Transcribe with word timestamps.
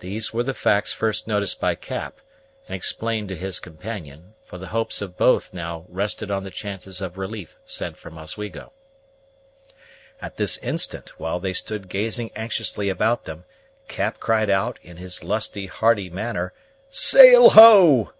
These 0.00 0.32
were 0.32 0.42
the 0.42 0.52
facts 0.54 0.92
first 0.92 1.28
noticed 1.28 1.60
by 1.60 1.76
Cap, 1.76 2.20
and 2.66 2.74
explained 2.74 3.28
to 3.28 3.36
his 3.36 3.60
companion; 3.60 4.34
for 4.44 4.58
the 4.58 4.70
hopes 4.74 5.00
of 5.00 5.16
both 5.16 5.54
now 5.54 5.86
rested 5.88 6.32
on 6.32 6.42
the 6.42 6.50
chances 6.50 7.00
of 7.00 7.16
relief 7.16 7.54
sent 7.64 7.96
from 7.96 8.18
Oswego. 8.18 8.72
At 10.20 10.36
this 10.36 10.58
instant, 10.58 11.10
while 11.20 11.38
they 11.38 11.52
stood 11.52 11.88
gazing 11.88 12.32
anxiously 12.34 12.88
about 12.88 13.24
them, 13.24 13.44
Cap 13.86 14.18
cried 14.18 14.50
out, 14.50 14.80
in 14.82 14.96
his 14.96 15.22
lusty, 15.22 15.66
hearty 15.66 16.10
manner, 16.10 16.52
"Sail, 16.90 17.50
ho!" 17.50 18.12